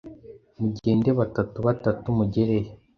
[0.59, 2.71] Mugende batatu batatu mugereyo